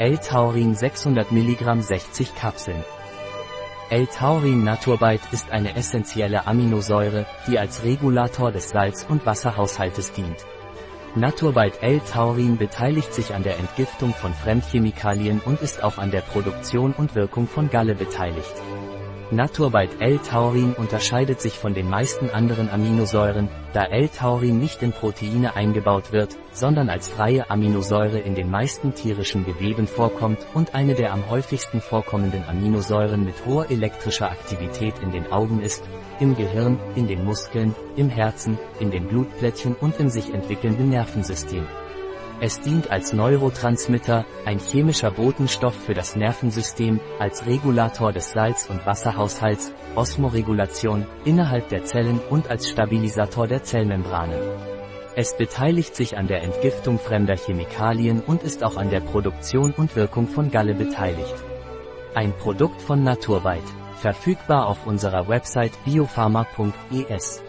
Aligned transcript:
L-Taurin 0.00 0.74
600 0.74 1.30
mg 1.30 1.82
60 1.82 2.34
Kapseln. 2.34 2.82
L-Taurin 3.90 4.64
Naturbite 4.64 5.28
ist 5.30 5.50
eine 5.50 5.76
essentielle 5.76 6.46
Aminosäure, 6.46 7.26
die 7.46 7.58
als 7.58 7.84
Regulator 7.84 8.50
des 8.50 8.70
Salz- 8.70 9.04
und 9.06 9.26
Wasserhaushaltes 9.26 10.12
dient. 10.12 10.46
Naturbite 11.16 11.82
L-Taurin 11.82 12.56
beteiligt 12.56 13.12
sich 13.12 13.34
an 13.34 13.42
der 13.42 13.58
Entgiftung 13.58 14.14
von 14.14 14.32
Fremdchemikalien 14.32 15.42
und 15.44 15.60
ist 15.60 15.84
auch 15.84 15.98
an 15.98 16.10
der 16.10 16.22
Produktion 16.22 16.94
und 16.94 17.14
Wirkung 17.14 17.46
von 17.46 17.68
Galle 17.68 17.94
beteiligt. 17.94 18.54
Naturbite 19.32 20.00
L-Taurin 20.00 20.72
unterscheidet 20.72 21.40
sich 21.40 21.56
von 21.56 21.72
den 21.72 21.88
meisten 21.88 22.30
anderen 22.30 22.68
Aminosäuren, 22.68 23.48
da 23.72 23.84
L-Taurin 23.84 24.58
nicht 24.58 24.82
in 24.82 24.90
Proteine 24.90 25.54
eingebaut 25.54 26.10
wird, 26.10 26.36
sondern 26.50 26.88
als 26.88 27.08
freie 27.08 27.48
Aminosäure 27.48 28.18
in 28.18 28.34
den 28.34 28.50
meisten 28.50 28.92
tierischen 28.92 29.44
Geweben 29.44 29.86
vorkommt 29.86 30.38
und 30.52 30.74
eine 30.74 30.94
der 30.94 31.12
am 31.12 31.30
häufigsten 31.30 31.80
vorkommenden 31.80 32.42
Aminosäuren 32.48 33.24
mit 33.24 33.46
hoher 33.46 33.70
elektrischer 33.70 34.32
Aktivität 34.32 34.94
in 35.00 35.12
den 35.12 35.30
Augen 35.30 35.62
ist, 35.62 35.84
im 36.18 36.34
Gehirn, 36.34 36.80
in 36.96 37.06
den 37.06 37.24
Muskeln, 37.24 37.76
im 37.94 38.08
Herzen, 38.08 38.58
in 38.80 38.90
den 38.90 39.06
Blutplättchen 39.06 39.76
und 39.76 40.00
im 40.00 40.08
sich 40.08 40.34
entwickelnden 40.34 40.88
Nervensystem. 40.88 41.68
Es 42.42 42.58
dient 42.58 42.90
als 42.90 43.12
Neurotransmitter, 43.12 44.24
ein 44.46 44.58
chemischer 44.58 45.10
Botenstoff 45.10 45.74
für 45.74 45.92
das 45.92 46.16
Nervensystem, 46.16 46.98
als 47.18 47.44
Regulator 47.44 48.12
des 48.12 48.32
Salz- 48.32 48.70
und 48.70 48.86
Wasserhaushalts, 48.86 49.74
Osmoregulation, 49.94 51.06
innerhalb 51.26 51.68
der 51.68 51.84
Zellen 51.84 52.18
und 52.30 52.48
als 52.48 52.70
Stabilisator 52.70 53.46
der 53.46 53.62
Zellmembranen. 53.62 54.40
Es 55.16 55.36
beteiligt 55.36 55.94
sich 55.94 56.16
an 56.16 56.28
der 56.28 56.42
Entgiftung 56.42 56.98
fremder 56.98 57.36
Chemikalien 57.36 58.20
und 58.20 58.42
ist 58.42 58.64
auch 58.64 58.78
an 58.78 58.88
der 58.88 59.00
Produktion 59.00 59.72
und 59.72 59.94
Wirkung 59.94 60.26
von 60.26 60.50
Galle 60.50 60.74
beteiligt. 60.74 61.34
Ein 62.14 62.32
Produkt 62.32 62.80
von 62.80 63.02
Naturweit. 63.02 63.64
Verfügbar 63.96 64.66
auf 64.66 64.86
unserer 64.86 65.28
Website 65.28 65.72
biopharma.es. 65.84 67.42